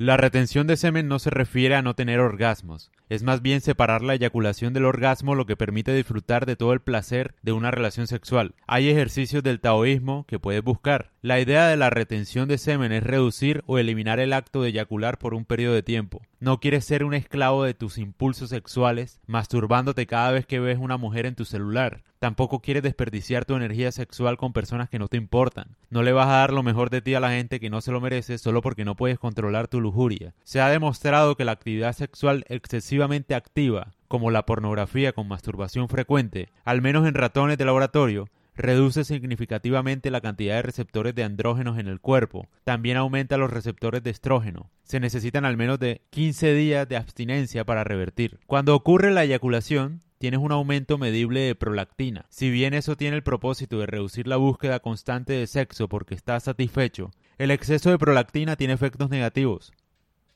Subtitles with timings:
[0.00, 4.00] La retención de semen no se refiere a no tener orgasmos, es más bien separar
[4.02, 8.06] la eyaculación del orgasmo lo que permite disfrutar de todo el placer de una relación
[8.06, 8.54] sexual.
[8.68, 11.10] Hay ejercicios del taoísmo que puedes buscar.
[11.20, 15.18] La idea de la retención de semen es reducir o eliminar el acto de eyacular
[15.18, 16.22] por un periodo de tiempo.
[16.40, 20.96] No quieres ser un esclavo de tus impulsos sexuales, masturbándote cada vez que ves una
[20.96, 22.04] mujer en tu celular.
[22.20, 25.74] Tampoco quieres desperdiciar tu energía sexual con personas que no te importan.
[25.90, 27.90] No le vas a dar lo mejor de ti a la gente que no se
[27.90, 30.32] lo merece solo porque no puedes controlar tu lujuria.
[30.44, 36.50] Se ha demostrado que la actividad sexual excesivamente activa, como la pornografía con masturbación frecuente,
[36.64, 38.28] al menos en ratones de laboratorio,
[38.58, 42.48] reduce significativamente la cantidad de receptores de andrógenos en el cuerpo.
[42.64, 44.70] También aumenta los receptores de estrógeno.
[44.82, 48.40] Se necesitan al menos de 15 días de abstinencia para revertir.
[48.46, 52.26] Cuando ocurre la eyaculación, tienes un aumento medible de prolactina.
[52.30, 56.42] Si bien eso tiene el propósito de reducir la búsqueda constante de sexo porque estás
[56.42, 59.72] satisfecho, el exceso de prolactina tiene efectos negativos.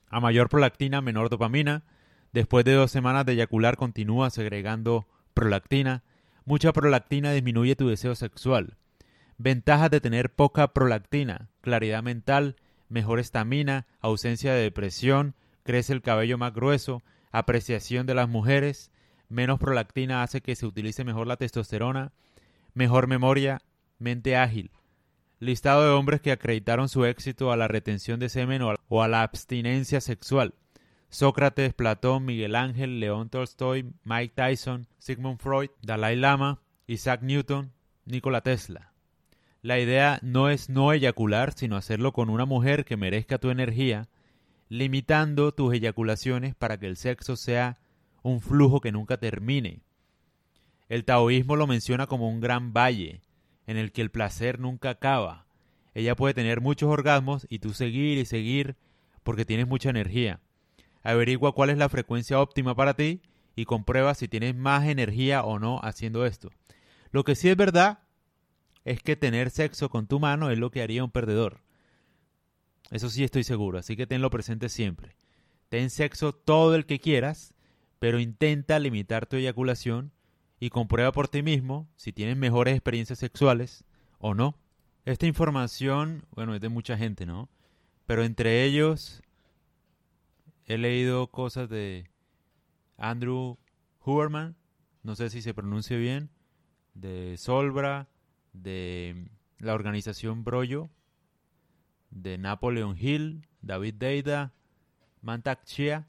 [0.09, 1.83] A mayor prolactina, menor dopamina.
[2.33, 6.05] Después de dos semanas de eyacular continúa segregando prolactina.
[6.45, 8.77] Mucha prolactina disminuye tu deseo sexual.
[9.39, 11.49] Ventajas de tener poca prolactina.
[11.61, 12.57] Claridad mental,
[12.89, 18.91] mejor estamina, ausencia de depresión, crece el cabello más grueso, apreciación de las mujeres,
[19.29, 22.13] menos prolactina hace que se utilice mejor la testosterona,
[22.75, 23.63] mejor memoria,
[23.99, 24.71] mente ágil.
[25.39, 29.23] Listado de hombres que acreditaron su éxito a la retención de semen o a la
[29.23, 30.55] abstinencia sexual.
[31.13, 37.71] Sócrates, Platón, Miguel Ángel, León Tolstoy, Mike Tyson, Sigmund Freud, Dalai Lama, Isaac Newton,
[38.07, 38.93] Nikola Tesla.
[39.61, 44.09] La idea no es no eyacular, sino hacerlo con una mujer que merezca tu energía,
[44.71, 47.77] limitando tus eyaculaciones para que el sexo sea
[48.23, 49.83] un flujo que nunca termine.
[50.89, 53.21] El taoísmo lo menciona como un gran valle,
[53.67, 55.45] en el que el placer nunca acaba.
[55.93, 58.77] Ella puede tener muchos orgasmos y tú seguir y seguir
[59.23, 60.41] porque tienes mucha energía.
[61.03, 63.23] Averigua cuál es la frecuencia óptima para ti
[63.57, 66.51] y comprueba si tienes más energía o no haciendo esto.
[67.11, 68.01] Lo que sí es verdad
[68.85, 71.61] es que tener sexo con tu mano es lo que haría un perdedor.
[72.91, 75.17] Eso sí estoy seguro, así que tenlo presente siempre.
[75.69, 77.55] Ten sexo todo el que quieras,
[77.99, 80.13] pero intenta limitar tu eyaculación
[80.61, 83.85] y comprueba por ti mismo si tienes mejores experiencias sexuales
[84.19, 84.57] o no.
[85.05, 87.49] Esta información, bueno, es de mucha gente, ¿no?
[88.07, 89.23] Pero entre ellos
[90.67, 92.09] he leído cosas de
[92.97, 93.59] Andrew
[94.05, 94.57] Huberman,
[95.03, 96.31] no sé si se pronuncia bien,
[96.95, 98.09] de Solbra,
[98.53, 99.29] de
[99.59, 100.91] la organización Broyo,
[102.11, 104.53] de Napoleon Hill, David Deida,
[105.23, 106.09] Mantak Chia,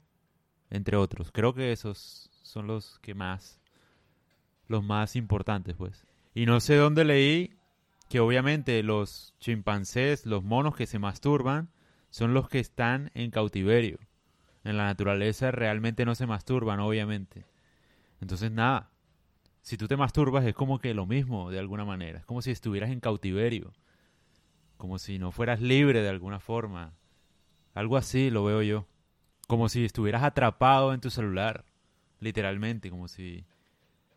[0.70, 1.30] entre otros.
[1.32, 3.60] Creo que esos son los que más,
[4.68, 6.06] los más importantes, pues.
[6.34, 7.56] Y no sé dónde leí
[8.08, 11.70] que obviamente los chimpancés, los monos que se masturban,
[12.10, 13.98] son los que están en cautiverio.
[14.64, 17.44] En la naturaleza realmente no se masturban, obviamente.
[18.20, 18.90] Entonces, nada.
[19.62, 22.18] Si tú te masturbas es como que lo mismo, de alguna manera.
[22.18, 23.72] Es como si estuvieras en cautiverio.
[24.76, 26.94] Como si no fueras libre de alguna forma.
[27.74, 28.86] Algo así lo veo yo
[29.46, 31.64] como si estuvieras atrapado en tu celular,
[32.20, 33.44] literalmente, como si...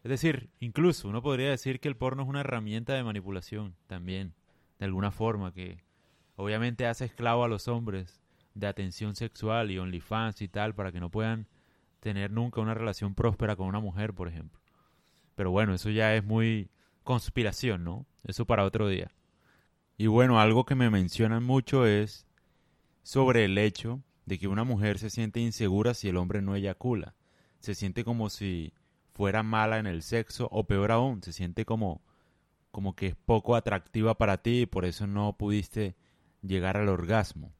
[0.03, 4.33] Es decir, incluso uno podría decir que el porno es una herramienta de manipulación también,
[4.79, 5.83] de alguna forma, que
[6.35, 8.21] obviamente hace esclavo a los hombres
[8.59, 11.47] de atención sexual y OnlyFans y tal, para que no puedan
[11.99, 14.59] tener nunca una relación próspera con una mujer, por ejemplo.
[15.35, 16.69] Pero bueno, eso ya es muy
[17.03, 18.05] conspiración, ¿no?
[18.23, 19.11] Eso para otro día.
[19.97, 22.27] Y bueno, algo que me mencionan mucho es
[23.03, 27.15] sobre el hecho de que una mujer se siente insegura si el hombre no eyacula.
[27.59, 28.73] Se siente como si
[29.13, 32.01] fuera mala en el sexo o peor aún, se siente como
[32.77, 35.95] como que es poco atractiva para ti y por eso no pudiste
[36.43, 37.51] llegar al orgasmo.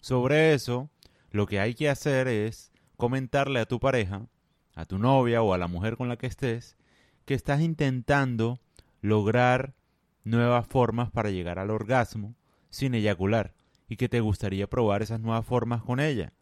[0.00, 0.90] Sobre eso,
[1.30, 4.26] lo que hay que hacer es comentarle a tu pareja,
[4.74, 6.76] a tu novia o a la mujer con la que estés,
[7.24, 8.60] que estás intentando
[9.02, 9.74] lograr
[10.24, 12.34] nuevas formas para llegar al orgasmo
[12.70, 13.54] sin eyacular
[13.88, 16.32] y que te gustaría probar esas nuevas formas con ella.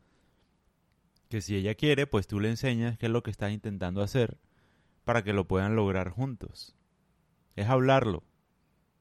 [1.29, 4.39] Que si ella quiere, pues tú le enseñas qué es lo que estás intentando hacer
[5.05, 6.77] para que lo puedan lograr juntos.
[7.57, 8.23] Es hablarlo,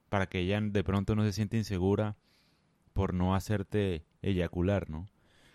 [0.09, 2.15] para que ella de pronto no se siente insegura
[2.93, 5.07] por no hacerte eyacular, ¿no?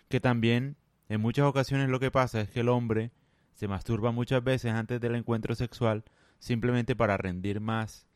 [0.09, 0.77] Que también
[1.09, 3.11] en muchas ocasiones lo que pasa es que el hombre
[3.53, 6.03] se masturba muchas veces antes del encuentro sexual
[6.39, 8.07] simplemente para rendir más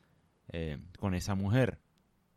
[0.49, 1.79] eh, con esa mujer.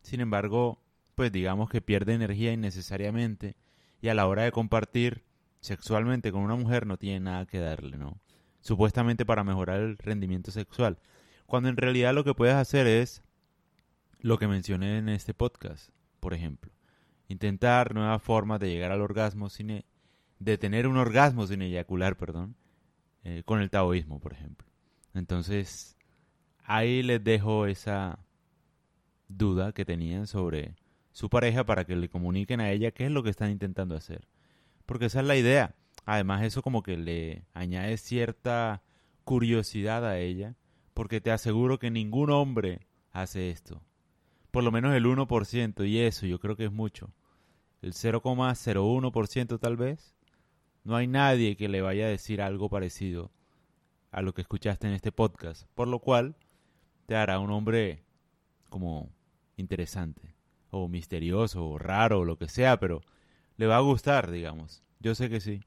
[0.01, 0.81] Sin embargo,
[1.15, 3.55] pues digamos que pierde energía innecesariamente
[4.01, 5.23] y a la hora de compartir
[5.59, 8.19] sexualmente con una mujer no tiene nada que darle, ¿no?
[8.61, 10.99] Supuestamente para mejorar el rendimiento sexual.
[11.45, 13.21] Cuando en realidad lo que puedes hacer es
[14.19, 16.71] lo que mencioné en este podcast, por ejemplo.
[17.31, 19.85] Intentar nuevas formas de llegar al orgasmo sin e-
[20.39, 22.55] de tener un orgasmo sin eyacular, perdón,
[23.23, 24.67] eh, con el taoísmo, por ejemplo.
[25.13, 25.97] Entonces,
[26.63, 28.19] ahí les dejo esa
[29.27, 30.75] duda que tenían sobre
[31.11, 34.27] su pareja para que le comuniquen a ella qué es lo que están intentando hacer.
[34.85, 35.75] Porque esa es la idea.
[36.05, 38.81] Además, eso como que le añade cierta
[39.23, 40.55] curiosidad a ella,
[40.93, 43.81] porque te aseguro que ningún hombre hace esto.
[44.49, 47.13] Por lo menos el 1%, y eso yo creo que es mucho.
[47.81, 50.15] El 0,01% tal vez.
[50.83, 53.31] No hay nadie que le vaya a decir algo parecido
[54.11, 56.35] a lo que escuchaste en este podcast, por lo cual
[57.05, 58.03] te hará un hombre
[58.69, 59.09] como
[59.57, 60.33] interesante,
[60.69, 63.01] o misterioso, o raro, o lo que sea, pero
[63.57, 64.81] le va a gustar, digamos.
[64.99, 65.61] Yo sé que sí.